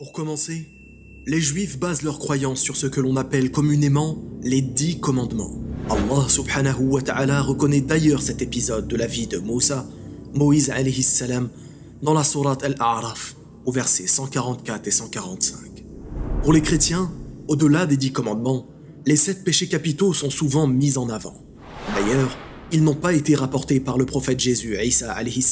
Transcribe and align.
Pour 0.00 0.12
commencer, 0.12 0.66
les 1.26 1.42
juifs 1.42 1.78
basent 1.78 2.00
leur 2.00 2.18
croyance 2.18 2.60
sur 2.60 2.74
ce 2.74 2.86
que 2.86 3.02
l'on 3.02 3.16
appelle 3.16 3.50
communément 3.50 4.16
les 4.42 4.62
dix 4.62 4.98
commandements. 4.98 5.50
Allah 5.90 6.26
subhanahu 6.26 6.84
wa 6.84 7.02
ta'ala 7.02 7.42
reconnaît 7.42 7.82
d'ailleurs 7.82 8.22
cet 8.22 8.40
épisode 8.40 8.88
de 8.88 8.96
la 8.96 9.06
vie 9.06 9.26
de 9.26 9.36
Moussa, 9.36 9.86
Moïse 10.32 10.70
alayhi 10.70 11.06
dans 12.00 12.14
la 12.14 12.24
sourate 12.24 12.64
Al-A'raf, 12.64 13.36
au 13.66 13.72
versets 13.72 14.06
144 14.06 14.88
et 14.88 14.90
145. 14.90 15.84
Pour 16.44 16.54
les 16.54 16.62
chrétiens, 16.62 17.12
au-delà 17.46 17.84
des 17.84 17.98
dix 17.98 18.10
commandements, 18.10 18.68
les 19.04 19.16
sept 19.16 19.44
péchés 19.44 19.68
capitaux 19.68 20.14
sont 20.14 20.30
souvent 20.30 20.66
mis 20.66 20.96
en 20.96 21.10
avant. 21.10 21.36
D'ailleurs, 21.94 22.38
ils 22.72 22.82
n'ont 22.82 22.94
pas 22.94 23.12
été 23.12 23.34
rapportés 23.34 23.80
par 23.80 23.98
le 23.98 24.06
prophète 24.06 24.40
Jésus, 24.40 24.78
Isa 24.82 25.12
alayhi 25.12 25.42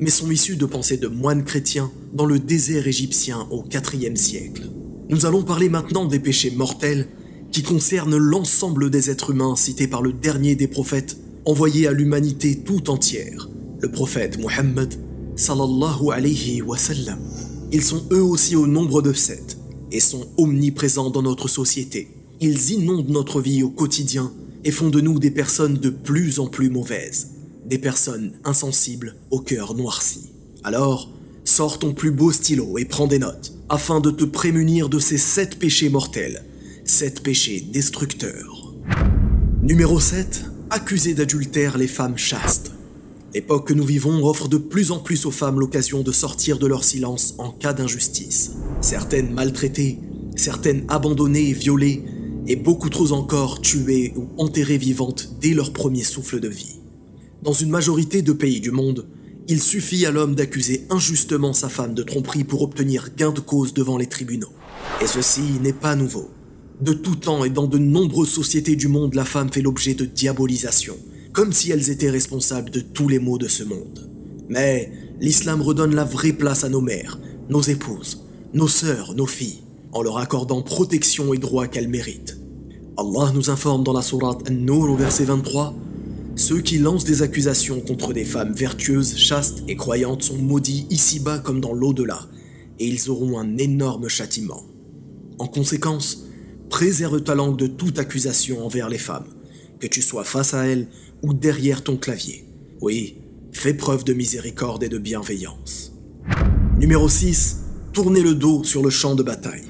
mais 0.00 0.10
sont 0.10 0.30
issus 0.30 0.56
de 0.56 0.64
pensées 0.64 0.96
de 0.96 1.08
moines 1.08 1.44
chrétiens 1.44 1.90
dans 2.14 2.24
le 2.24 2.38
désert 2.38 2.88
égyptien 2.88 3.46
au 3.50 3.64
IVe 3.70 4.16
siècle. 4.16 4.68
Nous 5.10 5.26
allons 5.26 5.42
parler 5.42 5.68
maintenant 5.68 6.06
des 6.06 6.18
péchés 6.18 6.50
mortels 6.50 7.06
qui 7.52 7.62
concernent 7.62 8.16
l'ensemble 8.16 8.90
des 8.90 9.10
êtres 9.10 9.30
humains 9.30 9.56
cités 9.56 9.88
par 9.88 10.02
le 10.02 10.12
dernier 10.12 10.56
des 10.56 10.68
prophètes 10.68 11.18
envoyé 11.44 11.86
à 11.86 11.92
l'humanité 11.92 12.60
tout 12.64 12.90
entière, 12.90 13.48
le 13.80 13.90
prophète 13.90 14.38
Muhammad 14.38 14.94
sallallahu 15.36 16.10
alayhi 16.12 16.62
wa 16.62 16.78
sallam. 16.78 17.18
Ils 17.72 17.82
sont 17.82 18.04
eux 18.10 18.22
aussi 18.22 18.56
au 18.56 18.66
nombre 18.66 19.02
de 19.02 19.12
sept 19.12 19.58
et 19.92 20.00
sont 20.00 20.26
omniprésents 20.36 21.10
dans 21.10 21.22
notre 21.22 21.48
société. 21.48 22.08
Ils 22.40 22.70
inondent 22.70 23.10
notre 23.10 23.40
vie 23.40 23.62
au 23.62 23.70
quotidien 23.70 24.32
et 24.64 24.70
font 24.70 24.88
de 24.88 25.00
nous 25.00 25.18
des 25.18 25.30
personnes 25.30 25.76
de 25.76 25.90
plus 25.90 26.38
en 26.38 26.46
plus 26.46 26.70
mauvaises 26.70 27.39
des 27.70 27.78
personnes 27.78 28.32
insensibles 28.44 29.14
au 29.30 29.38
cœur 29.38 29.74
noirci. 29.74 30.32
Alors, 30.64 31.08
sors 31.44 31.78
ton 31.78 31.94
plus 31.94 32.10
beau 32.10 32.32
stylo 32.32 32.76
et 32.78 32.84
prends 32.84 33.06
des 33.06 33.20
notes, 33.20 33.54
afin 33.68 34.00
de 34.00 34.10
te 34.10 34.24
prémunir 34.24 34.88
de 34.88 34.98
ces 34.98 35.16
sept 35.16 35.56
péchés 35.56 35.88
mortels, 35.88 36.44
sept 36.84 37.22
péchés 37.22 37.60
destructeurs. 37.60 38.74
Numéro 39.62 40.00
7. 40.00 40.46
Accuser 40.70 41.14
d'adultère 41.14 41.78
les 41.78 41.86
femmes 41.86 42.18
chastes. 42.18 42.72
L'époque 43.34 43.68
que 43.68 43.74
nous 43.74 43.86
vivons 43.86 44.26
offre 44.26 44.48
de 44.48 44.58
plus 44.58 44.90
en 44.90 44.98
plus 44.98 45.24
aux 45.24 45.30
femmes 45.30 45.60
l'occasion 45.60 46.02
de 46.02 46.10
sortir 46.10 46.58
de 46.58 46.66
leur 46.66 46.82
silence 46.82 47.34
en 47.38 47.52
cas 47.52 47.72
d'injustice. 47.72 48.52
Certaines 48.80 49.32
maltraitées, 49.32 50.00
certaines 50.34 50.84
abandonnées 50.88 51.50
et 51.50 51.54
violées, 51.54 52.02
et 52.48 52.56
beaucoup 52.56 52.88
trop 52.88 53.12
encore 53.12 53.60
tuées 53.60 54.12
ou 54.16 54.28
enterrées 54.38 54.78
vivantes 54.78 55.30
dès 55.40 55.54
leur 55.54 55.72
premier 55.72 56.02
souffle 56.02 56.40
de 56.40 56.48
vie. 56.48 56.79
Dans 57.42 57.54
une 57.54 57.70
majorité 57.70 58.20
de 58.20 58.34
pays 58.34 58.60
du 58.60 58.70
monde, 58.70 59.06
il 59.48 59.62
suffit 59.62 60.04
à 60.04 60.10
l'homme 60.10 60.34
d'accuser 60.34 60.86
injustement 60.90 61.54
sa 61.54 61.70
femme 61.70 61.94
de 61.94 62.02
tromperie 62.02 62.44
pour 62.44 62.60
obtenir 62.60 63.08
gain 63.16 63.32
de 63.32 63.40
cause 63.40 63.72
devant 63.72 63.96
les 63.96 64.08
tribunaux. 64.08 64.52
Et 65.00 65.06
ceci 65.06 65.58
n'est 65.62 65.72
pas 65.72 65.96
nouveau. 65.96 66.28
De 66.82 66.92
tout 66.92 67.16
temps 67.16 67.42
et 67.42 67.48
dans 67.48 67.66
de 67.66 67.78
nombreuses 67.78 68.28
sociétés 68.28 68.76
du 68.76 68.88
monde, 68.88 69.14
la 69.14 69.24
femme 69.24 69.50
fait 69.50 69.62
l'objet 69.62 69.94
de 69.94 70.04
diabolisation, 70.04 70.96
comme 71.32 71.52
si 71.52 71.70
elles 71.70 71.88
étaient 71.88 72.10
responsables 72.10 72.70
de 72.70 72.80
tous 72.80 73.08
les 73.08 73.18
maux 73.18 73.38
de 73.38 73.48
ce 73.48 73.64
monde. 73.64 74.10
Mais 74.50 74.92
l'islam 75.18 75.62
redonne 75.62 75.94
la 75.94 76.04
vraie 76.04 76.34
place 76.34 76.64
à 76.64 76.68
nos 76.68 76.82
mères, 76.82 77.18
nos 77.48 77.62
épouses, 77.62 78.22
nos 78.52 78.68
sœurs, 78.68 79.14
nos 79.14 79.26
filles, 79.26 79.62
en 79.92 80.02
leur 80.02 80.18
accordant 80.18 80.60
protection 80.60 81.32
et 81.32 81.38
droits 81.38 81.68
qu'elles 81.68 81.88
méritent. 81.88 82.38
Allah 82.98 83.32
nous 83.34 83.48
informe 83.48 83.82
dans 83.82 83.94
la 83.94 84.02
sourate 84.02 84.50
An-Nur 84.50 84.90
au 84.90 84.96
verset 84.96 85.24
23 85.24 85.74
ceux 86.36 86.60
qui 86.60 86.78
lancent 86.78 87.04
des 87.04 87.22
accusations 87.22 87.80
contre 87.80 88.12
des 88.12 88.24
femmes 88.24 88.52
vertueuses, 88.52 89.16
chastes 89.16 89.62
et 89.68 89.76
croyantes 89.76 90.22
sont 90.22 90.38
maudits 90.38 90.86
ici-bas 90.90 91.38
comme 91.38 91.60
dans 91.60 91.74
l'au-delà, 91.74 92.28
et 92.78 92.86
ils 92.86 93.10
auront 93.10 93.38
un 93.38 93.58
énorme 93.58 94.08
châtiment. 94.08 94.64
En 95.38 95.46
conséquence, 95.46 96.24
préserve 96.70 97.22
ta 97.22 97.34
langue 97.34 97.58
de 97.58 97.66
toute 97.66 97.98
accusation 97.98 98.64
envers 98.64 98.88
les 98.88 98.98
femmes, 98.98 99.26
que 99.80 99.86
tu 99.86 100.02
sois 100.02 100.24
face 100.24 100.54
à 100.54 100.66
elles 100.66 100.88
ou 101.22 101.34
derrière 101.34 101.82
ton 101.82 101.96
clavier. 101.96 102.46
Oui, 102.80 103.18
fais 103.52 103.74
preuve 103.74 104.04
de 104.04 104.14
miséricorde 104.14 104.82
et 104.82 104.88
de 104.88 104.98
bienveillance. 104.98 105.92
Numéro 106.78 107.08
6. 107.08 107.58
Tournez 107.92 108.22
le 108.22 108.34
dos 108.34 108.62
sur 108.64 108.82
le 108.82 108.90
champ 108.90 109.14
de 109.14 109.22
bataille. 109.22 109.66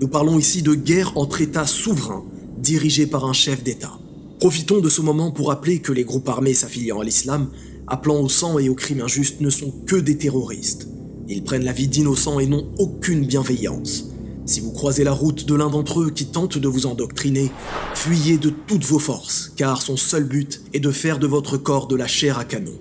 Nous 0.00 0.08
parlons 0.08 0.38
ici 0.38 0.62
de 0.62 0.74
guerre 0.74 1.16
entre 1.16 1.42
États 1.42 1.66
souverains, 1.66 2.24
dirigés 2.58 3.06
par 3.06 3.26
un 3.26 3.34
chef 3.34 3.62
d'État. 3.62 3.99
Profitons 4.40 4.80
de 4.80 4.88
ce 4.88 5.02
moment 5.02 5.30
pour 5.30 5.48
rappeler 5.48 5.80
que 5.80 5.92
les 5.92 6.04
groupes 6.04 6.30
armés 6.30 6.54
s'affiliant 6.54 7.00
à 7.00 7.04
l'islam, 7.04 7.50
appelant 7.86 8.22
au 8.22 8.28
sang 8.30 8.58
et 8.58 8.70
aux 8.70 8.74
crimes 8.74 9.02
injustes, 9.02 9.42
ne 9.42 9.50
sont 9.50 9.70
que 9.84 9.96
des 9.96 10.16
terroristes. 10.16 10.88
Ils 11.28 11.44
prennent 11.44 11.66
la 11.66 11.74
vie 11.74 11.88
d'innocents 11.88 12.40
et 12.40 12.46
n'ont 12.46 12.72
aucune 12.78 13.26
bienveillance. 13.26 14.08
Si 14.46 14.60
vous 14.60 14.72
croisez 14.72 15.04
la 15.04 15.12
route 15.12 15.44
de 15.44 15.54
l'un 15.54 15.68
d'entre 15.68 16.00
eux 16.00 16.10
qui 16.10 16.24
tente 16.24 16.56
de 16.56 16.68
vous 16.68 16.86
endoctriner, 16.86 17.50
fuyez 17.94 18.38
de 18.38 18.48
toutes 18.48 18.86
vos 18.86 18.98
forces, 18.98 19.52
car 19.56 19.82
son 19.82 19.98
seul 19.98 20.24
but 20.24 20.62
est 20.72 20.80
de 20.80 20.90
faire 20.90 21.18
de 21.18 21.26
votre 21.26 21.58
corps 21.58 21.86
de 21.86 21.96
la 21.96 22.06
chair 22.06 22.38
à 22.38 22.46
canon. 22.46 22.78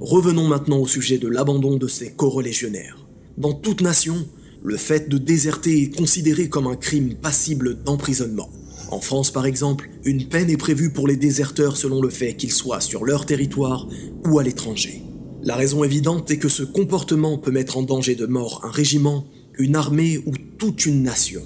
Revenons 0.00 0.48
maintenant 0.48 0.78
au 0.78 0.86
sujet 0.86 1.18
de 1.18 1.28
l'abandon 1.28 1.76
de 1.76 1.88
ces 1.88 2.12
coreligionnaires. 2.12 2.96
Dans 3.36 3.52
toute 3.52 3.82
nation, 3.82 4.16
le 4.62 4.78
fait 4.78 5.10
de 5.10 5.18
déserter 5.18 5.82
est 5.82 5.94
considéré 5.94 6.48
comme 6.48 6.68
un 6.68 6.76
crime 6.76 7.16
passible 7.16 7.82
d'emprisonnement. 7.84 8.48
En 8.92 9.00
France, 9.00 9.30
par 9.30 9.46
exemple, 9.46 9.88
une 10.04 10.28
peine 10.28 10.50
est 10.50 10.58
prévue 10.58 10.90
pour 10.90 11.08
les 11.08 11.16
déserteurs 11.16 11.78
selon 11.78 12.02
le 12.02 12.10
fait 12.10 12.34
qu'ils 12.34 12.52
soient 12.52 12.82
sur 12.82 13.06
leur 13.06 13.24
territoire 13.24 13.88
ou 14.26 14.38
à 14.38 14.42
l'étranger. 14.42 15.02
La 15.42 15.56
raison 15.56 15.82
évidente 15.82 16.30
est 16.30 16.36
que 16.36 16.50
ce 16.50 16.62
comportement 16.62 17.38
peut 17.38 17.50
mettre 17.50 17.78
en 17.78 17.84
danger 17.84 18.14
de 18.16 18.26
mort 18.26 18.60
un 18.64 18.70
régiment, 18.70 19.24
une 19.58 19.76
armée 19.76 20.18
ou 20.26 20.32
toute 20.58 20.84
une 20.84 21.02
nation. 21.02 21.40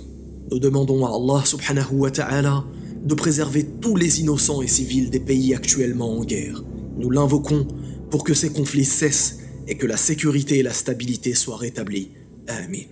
Nous 0.50 0.58
demandons 0.58 1.06
à 1.06 1.10
Allah 1.10 1.44
subhanahu 1.44 1.94
wa 1.94 2.10
ta'ala 2.10 2.64
de 3.04 3.14
préserver 3.14 3.64
tous 3.80 3.94
les 3.94 4.20
innocents 4.20 4.60
et 4.60 4.66
civils 4.66 5.10
des 5.10 5.20
pays 5.20 5.54
actuellement 5.54 6.18
en 6.18 6.24
guerre. 6.24 6.64
Nous 6.98 7.10
l'invoquons 7.10 7.68
pour 8.10 8.24
que 8.24 8.34
ces 8.34 8.50
conflits 8.50 8.84
cessent 8.84 9.38
et 9.68 9.76
que 9.76 9.86
la 9.86 9.96
sécurité 9.96 10.58
et 10.58 10.62
la 10.64 10.72
stabilité 10.72 11.36
soient 11.36 11.58
rétablies. 11.58 12.10
Amen. 12.48 12.86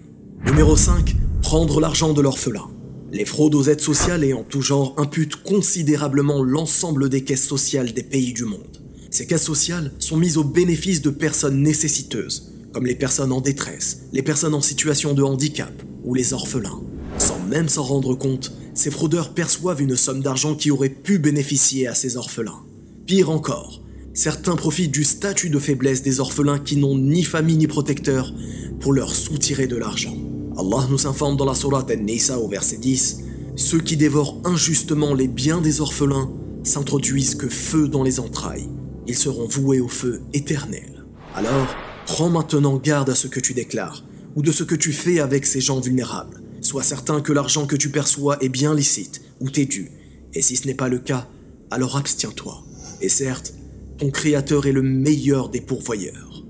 Numéro 0.47 0.77
5. 0.77 1.17
Prendre 1.43 1.81
l'argent 1.81 2.13
de 2.13 2.23
l'orphelin. 2.23 2.71
Les 3.15 3.25
fraudes 3.25 3.55
aux 3.55 3.63
aides 3.69 3.81
sociales 3.81 4.25
et 4.25 4.33
en 4.33 4.43
tout 4.43 4.61
genre 4.61 4.93
imputent 4.97 5.37
considérablement 5.37 6.43
l'ensemble 6.43 7.09
des 7.09 7.23
caisses 7.23 7.47
sociales 7.47 7.93
des 7.93 8.03
pays 8.03 8.33
du 8.33 8.45
monde. 8.45 8.83
Ces 9.09 9.29
caisses 9.29 9.45
sociales 9.45 9.93
sont 10.01 10.17
mises 10.17 10.37
au 10.37 10.43
bénéfice 10.43 11.01
de 11.01 11.11
personnes 11.11 11.63
nécessiteuses, 11.63 12.53
comme 12.73 12.87
les 12.87 12.97
personnes 12.97 13.31
en 13.31 13.41
détresse, 13.41 14.01
les 14.13 14.23
personnes 14.23 14.53
en 14.53 14.61
situation 14.61 15.15
de 15.15 15.23
handicap 15.23 15.73
ou 16.03 16.13
les 16.13 16.33
orphelins. 16.33 16.83
Sans 17.19 17.39
même 17.39 17.69
s'en 17.69 17.85
rendre 17.85 18.17
compte, 18.17 18.51
ces 18.75 18.91
fraudeurs 18.91 19.33
perçoivent 19.33 19.81
une 19.81 19.95
somme 19.95 20.21
d'argent 20.21 20.57
qui 20.57 20.73
aurait 20.73 20.89
pu 20.89 21.21
bénéficier 21.21 21.87
à 21.87 21.95
ces 21.95 22.17
orphelins. 22.17 22.65
Pire 23.07 23.31
encore, 23.31 23.81
certains 24.13 24.57
profitent 24.57 24.91
du 24.91 25.05
statut 25.05 25.51
de 25.51 25.61
faiblesse 25.61 26.03
des 26.03 26.19
orphelins 26.19 26.59
qui 26.59 26.79
n'ont 26.79 26.99
ni 26.99 27.23
famille 27.23 27.59
ni 27.59 27.69
protecteur 27.69 28.35
pour 28.81 28.93
leur 28.93 29.15
soutirer 29.15 29.69
de 29.69 29.77
l'argent. 29.77 30.17
Allah 30.57 30.87
nous 30.89 31.07
informe 31.07 31.37
dans 31.37 31.45
la 31.45 31.55
sourate 31.55 31.91
An-Nisa 31.91 32.39
au 32.39 32.49
verset 32.49 32.77
10 32.77 33.23
Ceux 33.57 33.81
qui 33.81 33.97
dévorent 33.97 34.41
injustement 34.45 35.13
les 35.13 35.27
biens 35.27 35.61
des 35.61 35.81
orphelins 35.81 36.31
s'introduisent 36.63 37.35
que 37.35 37.49
feu 37.49 37.89
dans 37.89 38.05
les 38.05 38.21
entrailles. 38.21 38.69
Ils 39.07 39.17
seront 39.17 39.49
voués 39.49 39.81
au 39.81 39.89
feu 39.89 40.23
éternel. 40.33 41.05
Alors, 41.35 41.75
prends 42.07 42.31
maintenant 42.31 42.77
garde 42.77 43.11
à 43.11 43.17
ce 43.17 43.27
que 43.27 43.41
tu 43.41 43.53
déclares 43.53 44.05
ou 44.37 44.43
de 44.43 44.53
ce 44.53 44.63
que 44.63 44.77
tu 44.77 44.93
fais 44.93 45.19
avec 45.19 45.45
ces 45.45 45.61
gens 45.61 45.81
vulnérables. 45.81 46.41
Sois 46.61 46.85
certain 46.85 47.21
que 47.21 47.33
l'argent 47.33 47.67
que 47.67 47.77
tu 47.77 47.91
perçois 47.91 48.43
est 48.43 48.49
bien 48.49 48.75
licite 48.75 49.23
ou 49.41 49.51
t'est 49.51 49.67
dû. 49.67 49.91
Et 50.35 50.43
si 50.43 50.57
ce 50.57 50.67
n'est 50.67 50.75
pas 50.75 50.89
le 50.89 50.99
cas, 50.99 51.29
alors 51.71 51.97
abstiens-toi. 51.97 52.63
Et 53.01 53.09
certes, 53.09 53.55
ton 53.99 54.11
Créateur 54.11 54.67
est 54.67 54.73
le 54.73 54.83
meilleur 54.83 55.49
des 55.49 55.61
pourvoyeurs. 55.61 56.45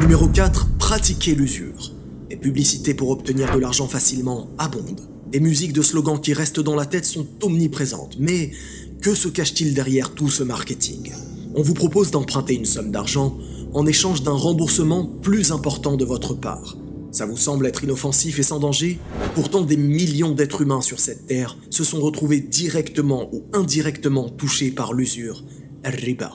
Numéro 0.00 0.28
4. 0.28 0.76
Pratiquer 0.78 1.34
l'usure. 1.34 1.92
Les 2.30 2.36
publicités 2.36 2.94
pour 2.94 3.10
obtenir 3.10 3.52
de 3.52 3.58
l'argent 3.58 3.88
facilement 3.88 4.48
abondent. 4.56 5.00
Des 5.32 5.40
musiques 5.40 5.72
de 5.72 5.82
slogans 5.82 6.20
qui 6.20 6.32
restent 6.32 6.60
dans 6.60 6.76
la 6.76 6.86
tête 6.86 7.04
sont 7.04 7.26
omniprésentes. 7.42 8.18
Mais 8.20 8.52
que 9.00 9.16
se 9.16 9.26
cache-t-il 9.26 9.74
derrière 9.74 10.14
tout 10.14 10.30
ce 10.30 10.44
marketing? 10.44 11.10
On 11.56 11.62
vous 11.62 11.74
propose 11.74 12.12
d'emprunter 12.12 12.54
une 12.54 12.66
somme 12.66 12.92
d'argent 12.92 13.36
en 13.74 13.84
échange 13.84 14.22
d'un 14.22 14.30
remboursement 14.30 15.06
plus 15.22 15.50
important 15.50 15.96
de 15.96 16.04
votre 16.04 16.34
part. 16.34 16.76
Ça 17.10 17.26
vous 17.26 17.36
semble 17.36 17.66
être 17.66 17.82
inoffensif 17.82 18.38
et 18.38 18.44
sans 18.44 18.60
danger? 18.60 19.00
Pourtant, 19.34 19.62
des 19.62 19.76
millions 19.76 20.30
d'êtres 20.30 20.60
humains 20.60 20.82
sur 20.82 21.00
cette 21.00 21.26
terre 21.26 21.58
se 21.68 21.82
sont 21.82 22.00
retrouvés 22.00 22.40
directement 22.40 23.28
ou 23.34 23.42
indirectement 23.52 24.28
touchés 24.28 24.70
par 24.70 24.92
l'usure, 24.92 25.42
riba. 25.82 26.30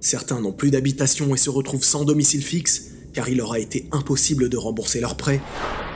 Certains 0.00 0.40
n'ont 0.40 0.52
plus 0.52 0.70
d'habitation 0.70 1.34
et 1.34 1.38
se 1.38 1.50
retrouvent 1.50 1.84
sans 1.84 2.06
domicile 2.06 2.42
fixe, 2.42 2.92
car 3.12 3.28
il 3.28 3.38
leur 3.38 3.52
a 3.52 3.58
été 3.58 3.88
impossible 3.92 4.48
de 4.48 4.56
rembourser 4.56 5.00
leurs 5.00 5.16
prêts, 5.16 5.40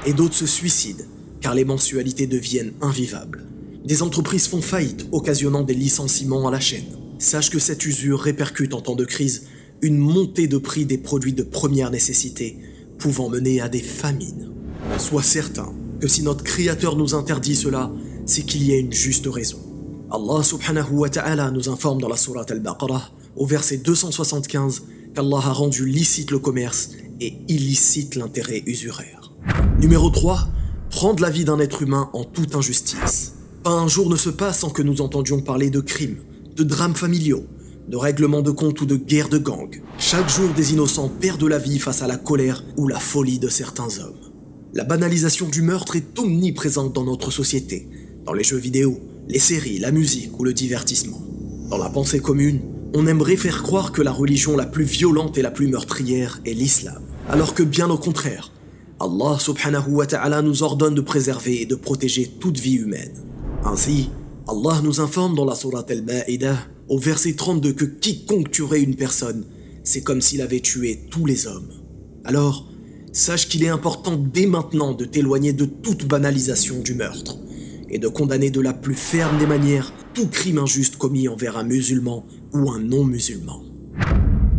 et 0.06 0.12
d'autres 0.12 0.34
se 0.34 0.46
suicident, 0.46 1.05
car 1.40 1.55
les 1.55 1.64
mensualités 1.64 2.26
deviennent 2.26 2.72
invivables. 2.81 3.44
Des 3.84 4.02
entreprises 4.02 4.46
font 4.46 4.62
faillite, 4.62 5.06
occasionnant 5.12 5.62
des 5.62 5.75
licenciements 5.75 6.49
à 6.49 6.50
la 6.50 6.61
chaîne. 6.61 6.84
Sache 7.19 7.50
que 7.50 7.58
cette 7.58 7.84
usure 7.84 8.20
répercute 8.20 8.75
en 8.75 8.81
temps 8.81 8.96
de 8.96 9.05
crise 9.05 9.46
une 9.82 9.99
montée 9.99 10.49
de 10.49 10.56
prix 10.56 10.87
des 10.87 10.99
produits 10.99 11.34
de 11.34 11.43
première 11.43 11.90
nécessité, 11.90 12.58
pouvant 12.99 13.28
mener 13.28 13.61
à 13.61 13.69
des 13.69 13.82
famines. 13.82 14.50
Sois 14.99 15.22
certain 15.22 15.75
que 16.00 16.08
si 16.08 16.22
notre 16.22 16.44
Créateur 16.44 16.96
nous 16.96 17.14
interdit 17.14 17.56
cela, 17.56 17.90
c'est 18.26 18.43
qu'il 18.43 18.64
y 18.64 18.72
a 18.72 18.78
une 18.78 18.93
juste 18.93 19.26
raison. 19.26 19.58
Allah 20.11 20.43
subhanahu 20.43 20.93
wa 20.93 21.11
ta'ala 21.11 21.50
nous 21.50 21.69
informe 21.69 22.00
dans 22.00 22.08
la 22.08 22.16
sourate 22.16 22.50
Al-Baqarah, 22.50 23.11
au 23.37 23.46
verset 23.46 23.78
275, 23.78 24.84
qu'Allah 25.14 25.37
a 25.37 25.52
rendu 25.52 25.87
licite 25.87 26.31
le 26.31 26.38
commerce 26.38 26.90
et 27.20 27.34
illicite 27.49 28.14
l'intérêt 28.16 28.62
usuraire. 28.66 29.32
Numéro 29.81 30.11
3. 30.11 30.49
Prendre 30.90 31.22
la 31.22 31.31
vie 31.31 31.44
d'un 31.44 31.58
être 31.58 31.82
humain 31.82 32.11
en 32.12 32.25
toute 32.25 32.55
injustice. 32.55 33.34
Pas 33.62 33.72
un 33.72 33.88
jour 33.88 34.08
ne 34.11 34.16
se 34.16 34.31
passe 34.31 34.61
sans 34.61 34.70
que 34.70 34.82
nous 34.82 35.00
entendions 35.00 35.40
parler 35.40 35.70
de 35.70 35.81
crimes, 35.81 36.19
de 36.56 36.64
drames 36.64 36.94
familiaux, 36.94 37.46
de 37.88 37.96
règlements 37.96 38.43
de 38.43 38.50
comptes 38.50 38.81
ou 38.81 38.87
de 38.87 38.96
guerres 38.96 39.28
de 39.28 39.38
gangs. 39.38 39.82
Chaque 39.99 40.28
jour, 40.28 40.50
des 40.55 40.72
innocents 40.72 41.08
perdent 41.08 41.44
la 41.44 41.58
vie 41.58 41.78
face 41.78 42.02
à 42.02 42.06
la 42.06 42.16
colère 42.16 42.64
ou 42.76 42.88
la 42.88 43.00
folie 43.00 43.38
de 43.38 43.49
certains 43.49 43.99
hommes. 43.99 44.20
La 44.72 44.84
banalisation 44.84 45.49
du 45.49 45.62
meurtre 45.62 45.96
est 45.96 46.19
omniprésente 46.19 46.93
dans 46.94 47.05
notre 47.05 47.31
société, 47.31 47.88
dans 48.25 48.32
les 48.32 48.44
jeux 48.44 48.58
vidéo, 48.58 48.99
les 49.28 49.38
séries, 49.38 49.78
la 49.78 49.93
musique 49.93 50.38
ou 50.38 50.44
le 50.44 50.52
divertissement. 50.52 51.22
Dans 51.70 51.78
la 51.78 51.90
pensée 51.90 52.20
commune, 52.20 52.61
on 52.94 53.06
aimerait 53.06 53.37
faire 53.37 53.62
croire 53.62 53.93
que 53.93 54.02
la 54.02 54.12
religion 54.12 54.56
la 54.56 54.66
plus 54.66 54.84
violente 54.84 55.38
et 55.38 55.43
la 55.43 55.50
plus 55.50 55.66
meurtrière 55.66 56.40
est 56.44 56.55
l'islam, 56.55 57.02
alors 57.29 57.55
que 57.55 57.62
bien 57.62 57.91
au 57.91 57.99
contraire, 57.99 58.53
Allah 59.00 59.38
subhanahu 59.38 59.91
wa 59.91 60.06
ta'ala 60.06 60.43
nous 60.43 60.62
ordonne 60.62 60.94
de 60.94 61.00
préserver 61.00 61.62
et 61.62 61.67
de 61.67 61.75
protéger 61.75 62.31
toute 62.41 62.59
vie 62.59 62.75
humaine. 62.75 63.15
Ainsi, 63.65 64.11
Allah 64.47 64.81
nous 64.82 65.00
informe 65.00 65.35
dans 65.35 65.44
la 65.44 65.55
sourate 65.55 65.91
Al-Ma'idah 65.91 66.56
au 66.88 66.99
verset 66.99 67.32
32 67.32 67.73
que 67.73 67.85
quiconque 67.85 68.50
tuerait 68.50 68.82
une 68.82 68.94
personne, 68.94 69.44
c'est 69.82 70.03
comme 70.03 70.21
s'il 70.21 70.43
avait 70.43 70.61
tué 70.61 71.06
tous 71.11 71.26
les 71.26 71.47
hommes. 71.47 71.71
Alors, 72.25 72.69
sache 73.12 73.49
qu'il 73.49 73.65
est 73.65 73.69
important 73.69 74.17
dès 74.17 74.47
maintenant 74.47 74.93
de 74.93 75.05
t'éloigner 75.05 75.53
de 75.53 75.65
toute 75.65 76.06
banalisation 76.06 76.81
du 76.81 76.94
meurtre 76.94 77.38
et 77.88 77.99
de 77.99 78.09
condamner 78.09 78.50
de 78.50 78.61
la 78.61 78.73
plus 78.73 78.94
ferme 78.94 79.38
des 79.38 79.47
manières 79.47 79.93
tout 80.15 80.29
crime 80.29 80.59
injuste 80.59 80.97
commis 80.97 81.29
envers 81.29 81.56
un 81.56 81.65
musulman 81.65 82.25
ou 82.53 82.71
un 82.71 82.81
non-musulman. 82.81 83.62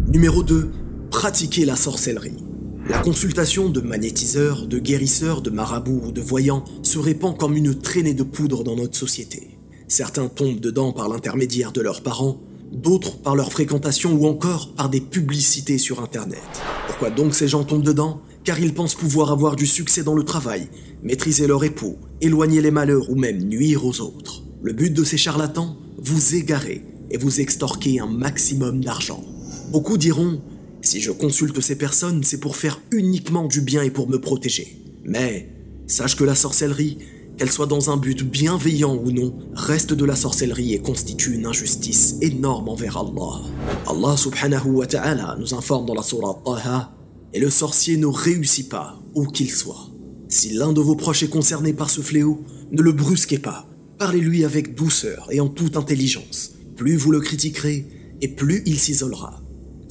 Numéro 0.07 0.43
2. 0.43 0.71
Pratiquer 1.09 1.65
la 1.65 1.75
sorcellerie. 1.75 2.44
La 2.87 2.99
consultation 2.99 3.69
de 3.69 3.81
magnétiseurs, 3.81 4.67
de 4.67 4.77
guérisseurs, 4.77 5.41
de 5.41 5.49
marabouts 5.49 6.03
ou 6.05 6.11
de 6.11 6.21
voyants 6.21 6.63
se 6.83 6.99
répand 6.99 7.35
comme 7.35 7.55
une 7.55 7.73
traînée 7.73 8.13
de 8.13 8.21
poudre 8.21 8.63
dans 8.63 8.75
notre 8.75 8.95
société. 8.95 9.57
Certains 9.87 10.27
tombent 10.27 10.59
dedans 10.59 10.91
par 10.91 11.09
l'intermédiaire 11.09 11.71
de 11.71 11.81
leurs 11.81 12.03
parents, 12.03 12.37
d'autres 12.71 13.17
par 13.17 13.35
leur 13.35 13.51
fréquentation 13.51 14.13
ou 14.13 14.27
encore 14.27 14.75
par 14.75 14.89
des 14.89 15.01
publicités 15.01 15.79
sur 15.79 15.99
Internet. 15.99 16.43
Pourquoi 16.85 17.09
donc 17.09 17.33
ces 17.33 17.47
gens 17.47 17.63
tombent 17.63 17.81
dedans? 17.81 18.21
Car 18.43 18.59
ils 18.59 18.75
pensent 18.75 18.93
pouvoir 18.93 19.31
avoir 19.31 19.55
du 19.55 19.65
succès 19.65 20.03
dans 20.03 20.13
le 20.13 20.23
travail, 20.23 20.67
maîtriser 21.01 21.47
leur 21.47 21.63
époux, 21.63 21.97
éloigner 22.21 22.61
les 22.61 22.69
malheurs 22.69 23.09
ou 23.09 23.15
même 23.15 23.41
nuire 23.41 23.83
aux 23.83 23.99
autres. 23.99 24.43
Le 24.61 24.73
but 24.73 24.93
de 24.93 25.03
ces 25.03 25.17
charlatans? 25.17 25.75
Vous 25.97 26.35
égarer 26.35 26.85
et 27.09 27.17
vous 27.17 27.41
extorquer 27.41 27.99
un 27.99 28.07
maximum 28.07 28.83
d'argent. 28.83 29.23
Beaucoup 29.71 29.97
diront 29.97 30.39
si 30.85 31.01
je 31.01 31.11
consulte 31.11 31.59
ces 31.61 31.77
personnes, 31.77 32.23
c'est 32.23 32.39
pour 32.39 32.55
faire 32.55 32.79
uniquement 32.91 33.47
du 33.47 33.61
bien 33.61 33.81
et 33.81 33.89
pour 33.89 34.07
me 34.07 34.19
protéger. 34.19 34.77
Mais 35.03 35.49
sache 35.87 36.15
que 36.15 36.23
la 36.23 36.35
sorcellerie, 36.35 36.99
qu'elle 37.37 37.51
soit 37.51 37.65
dans 37.65 37.89
un 37.89 37.97
but 37.97 38.23
bienveillant 38.23 38.95
ou 38.95 39.11
non, 39.11 39.35
reste 39.53 39.93
de 39.93 40.05
la 40.05 40.15
sorcellerie 40.15 40.73
et 40.73 40.79
constitue 40.79 41.33
une 41.33 41.45
injustice 41.45 42.15
énorme 42.21 42.69
envers 42.69 42.97
Allah. 42.97 43.41
Allah 43.87 44.15
subhanahu 44.15 44.69
wa 44.69 44.87
ta'ala 44.87 45.35
nous 45.39 45.53
informe 45.53 45.85
dans 45.85 45.95
la 45.95 46.03
surah 46.03 46.41
Taha 46.45 46.93
Et 47.33 47.39
le 47.39 47.49
sorcier 47.49 47.97
ne 47.97 48.05
réussit 48.05 48.69
pas, 48.69 49.01
où 49.15 49.25
qu'il 49.25 49.51
soit. 49.51 49.89
Si 50.29 50.53
l'un 50.53 50.71
de 50.71 50.81
vos 50.81 50.95
proches 50.95 51.23
est 51.23 51.29
concerné 51.29 51.73
par 51.73 51.89
ce 51.89 52.01
fléau, 52.01 52.43
ne 52.71 52.81
le 52.81 52.91
brusquez 52.91 53.39
pas. 53.39 53.67
Parlez-lui 53.97 54.43
avec 54.43 54.75
douceur 54.75 55.27
et 55.31 55.39
en 55.39 55.47
toute 55.47 55.77
intelligence. 55.77 56.53
Plus 56.75 56.95
vous 56.95 57.11
le 57.11 57.21
critiquerez, 57.21 57.87
et 58.21 58.27
plus 58.27 58.63
il 58.65 58.79
s'isolera. 58.79 59.44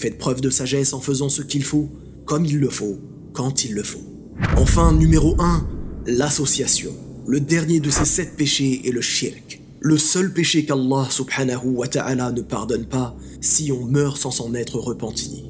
Faites 0.04 0.18
preuve 0.18 0.42
de 0.42 0.50
sagesse 0.50 0.92
en 0.92 1.00
faisant 1.00 1.30
ce 1.30 1.40
qu'il 1.40 1.64
faut, 1.64 1.88
comme 2.26 2.44
il 2.44 2.58
le 2.58 2.68
faut, 2.68 2.98
quand 3.32 3.64
il 3.64 3.72
le 3.72 3.82
faut. 3.82 4.04
Enfin, 4.58 4.92
numéro 4.92 5.34
1, 5.38 5.66
l'association. 6.04 6.90
Le 7.26 7.40
dernier 7.40 7.80
de 7.80 7.88
ces 7.88 8.04
sept 8.04 8.36
péchés 8.36 8.82
est 8.86 8.90
le 8.90 9.00
shirk. 9.00 9.62
Le 9.80 9.96
seul 9.96 10.30
péché 10.30 10.66
qu'Allah 10.66 11.06
subhanahu 11.08 11.68
wa 11.68 11.88
ta'ala 11.88 12.32
ne 12.32 12.42
pardonne 12.42 12.84
pas 12.84 13.16
si 13.40 13.72
on 13.72 13.86
meurt 13.86 14.18
sans 14.18 14.30
s'en 14.30 14.52
être 14.52 14.78
repenti. 14.78 15.44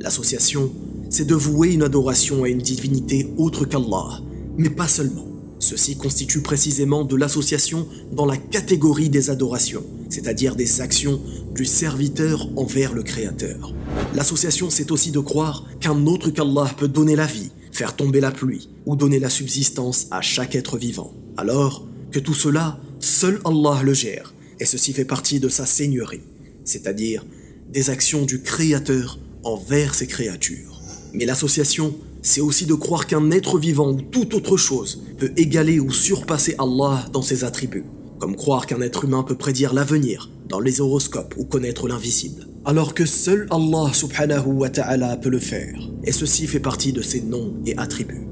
L'association, 0.00 0.72
c'est 1.10 1.26
de 1.26 1.34
vouer 1.34 1.74
une 1.74 1.82
adoration 1.82 2.44
à 2.44 2.48
une 2.48 2.62
divinité 2.62 3.28
autre 3.36 3.66
qu'Allah, 3.66 4.22
mais 4.56 4.70
pas 4.70 4.88
seulement. 4.88 5.28
Ceci 5.58 5.98
constitue 5.98 6.40
précisément 6.40 7.04
de 7.04 7.14
l'association 7.14 7.86
dans 8.10 8.24
la 8.24 8.38
catégorie 8.38 9.10
des 9.10 9.28
adorations, 9.28 9.84
c'est-à-dire 10.08 10.56
des 10.56 10.80
actions 10.80 11.20
du 11.54 11.64
serviteur 11.64 12.48
envers 12.56 12.94
le 12.94 13.02
Créateur. 13.02 13.74
L'association, 14.14 14.70
c'est 14.70 14.90
aussi 14.90 15.10
de 15.10 15.20
croire 15.20 15.66
qu'un 15.80 16.06
autre 16.06 16.30
qu'Allah 16.30 16.70
peut 16.76 16.88
donner 16.88 17.16
la 17.16 17.26
vie, 17.26 17.50
faire 17.72 17.96
tomber 17.96 18.20
la 18.20 18.30
pluie 18.30 18.68
ou 18.86 18.96
donner 18.96 19.18
la 19.18 19.30
subsistance 19.30 20.06
à 20.10 20.20
chaque 20.20 20.54
être 20.54 20.78
vivant. 20.78 21.12
Alors 21.36 21.86
que 22.10 22.18
tout 22.18 22.34
cela, 22.34 22.78
seul 23.00 23.40
Allah 23.44 23.82
le 23.82 23.94
gère, 23.94 24.34
et 24.60 24.64
ceci 24.64 24.92
fait 24.92 25.04
partie 25.04 25.40
de 25.40 25.48
sa 25.48 25.66
seigneurie, 25.66 26.22
c'est-à-dire 26.64 27.24
des 27.70 27.90
actions 27.90 28.24
du 28.24 28.40
Créateur 28.42 29.18
envers 29.44 29.94
ses 29.94 30.06
créatures. 30.06 30.80
Mais 31.12 31.26
l'association, 31.26 31.94
c'est 32.22 32.40
aussi 32.40 32.66
de 32.66 32.74
croire 32.74 33.06
qu'un 33.06 33.30
être 33.30 33.58
vivant 33.58 33.90
ou 33.90 34.02
toute 34.02 34.34
autre 34.34 34.56
chose 34.56 35.02
peut 35.18 35.32
égaler 35.36 35.80
ou 35.80 35.90
surpasser 35.90 36.54
Allah 36.58 37.06
dans 37.12 37.22
ses 37.22 37.44
attributs, 37.44 37.84
comme 38.18 38.36
croire 38.36 38.66
qu'un 38.66 38.80
être 38.80 39.04
humain 39.04 39.22
peut 39.22 39.36
prédire 39.36 39.74
l'avenir 39.74 40.30
dans 40.48 40.60
les 40.60 40.80
horoscopes 40.80 41.34
ou 41.36 41.44
connaître 41.44 41.88
l'invisible, 41.88 42.46
alors 42.64 42.94
que 42.94 43.06
seul 43.06 43.46
Allah 43.50 43.92
subhanahu 43.92 44.46
wa 44.46 44.70
ta'ala 44.70 45.16
peut 45.16 45.28
le 45.28 45.38
faire, 45.38 45.78
et 46.04 46.12
ceci 46.12 46.46
fait 46.46 46.60
partie 46.60 46.92
de 46.92 47.02
ses 47.02 47.20
noms 47.20 47.54
et 47.66 47.76
attributs. 47.78 48.26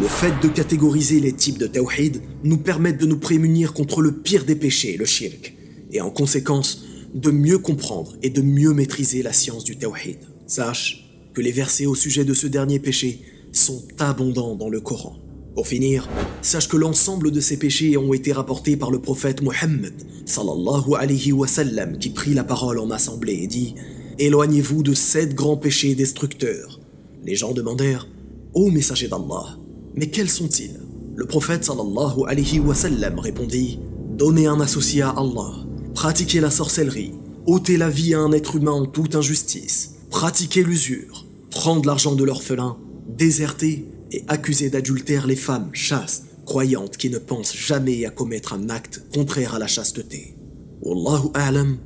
Le 0.00 0.06
fait 0.06 0.32
de 0.42 0.48
catégoriser 0.48 1.20
les 1.20 1.32
types 1.32 1.58
de 1.58 1.66
tawhid 1.66 2.22
nous 2.44 2.58
permet 2.58 2.92
de 2.92 3.04
nous 3.04 3.18
prémunir 3.18 3.74
contre 3.74 4.00
le 4.00 4.12
pire 4.12 4.44
des 4.44 4.56
péchés, 4.56 4.96
le 4.96 5.04
shirk, 5.04 5.54
et 5.90 6.00
en 6.00 6.10
conséquence 6.10 6.84
de 7.14 7.30
mieux 7.30 7.58
comprendre 7.58 8.16
et 8.22 8.30
de 8.30 8.40
mieux 8.40 8.72
maîtriser 8.72 9.22
la 9.22 9.32
science 9.32 9.64
du 9.64 9.76
tawhid. 9.76 10.18
Sache 10.46 11.10
que 11.34 11.42
les 11.42 11.52
versets 11.52 11.86
au 11.86 11.94
sujet 11.94 12.24
de 12.24 12.34
ce 12.34 12.46
dernier 12.46 12.78
péché 12.78 13.20
sont 13.52 13.82
abondants 13.98 14.54
dans 14.54 14.70
le 14.70 14.80
Coran. 14.80 15.18
Pour 15.54 15.66
finir, 15.66 16.08
sache 16.40 16.68
que 16.68 16.78
l'ensemble 16.78 17.30
de 17.30 17.40
ces 17.40 17.58
péchés 17.58 17.98
ont 17.98 18.14
été 18.14 18.32
rapportés 18.32 18.76
par 18.76 18.90
le 18.90 19.00
prophète 19.00 19.42
Mohammed 19.42 19.92
sallallahu 20.24 20.94
alayhi 20.98 21.32
wa 21.32 21.46
sallam 21.46 21.98
qui 21.98 22.10
prit 22.10 22.32
la 22.32 22.44
parole 22.44 22.78
en 22.78 22.90
assemblée 22.90 23.40
et 23.42 23.46
dit 23.46 23.74
Éloignez-vous 24.18 24.82
de 24.82 24.94
sept 24.94 25.34
grands 25.34 25.58
péchés 25.58 25.94
destructeurs. 25.94 26.80
Les 27.22 27.36
gens 27.36 27.52
demandèrent 27.52 28.08
Ô 28.54 28.70
messager 28.70 29.08
d'Allah, 29.08 29.58
mais 29.94 30.08
quels 30.08 30.30
sont-ils? 30.30 30.80
Le 31.14 31.26
prophète 31.26 31.64
sallallahu 31.64 32.22
alayhi 32.26 32.58
wa 32.58 32.74
répondit 33.18 33.78
Donnez 34.16 34.46
un 34.46 34.60
associé 34.60 35.02
à 35.02 35.10
Allah, 35.10 35.52
pratiquez 35.94 36.40
la 36.40 36.50
sorcellerie, 36.50 37.12
ôtez 37.46 37.76
la 37.76 37.90
vie 37.90 38.14
à 38.14 38.20
un 38.20 38.32
être 38.32 38.56
humain 38.56 38.72
en 38.72 38.86
toute 38.86 39.16
injustice, 39.16 39.96
pratiquer 40.10 40.62
l'usure, 40.62 41.26
prendre 41.50 41.86
l'argent 41.86 42.14
de 42.14 42.24
l'orphelin, 42.24 42.78
déserter 43.06 43.86
et 44.10 44.24
accuser 44.28 44.70
d'adultère 44.70 45.26
les 45.26 45.36
femmes 45.36 45.70
chastes, 45.72 46.26
croyantes 46.44 46.96
qui 46.96 47.10
ne 47.10 47.18
pensent 47.18 47.56
jamais 47.56 48.04
à 48.04 48.10
commettre 48.10 48.52
un 48.52 48.68
acte 48.68 49.02
contraire 49.14 49.54
à 49.54 49.58
la 49.58 49.66
chasteté. 49.66 50.36
Wallahu 50.82 51.30
a'lam, 51.34 51.78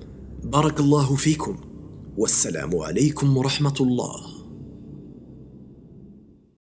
barakallahu 0.45 1.17
fikum, 1.17 1.57
wassalamu 2.17 2.83
alaykum 2.83 3.37
wa 3.37 3.45
rahmatullah. 3.45 4.36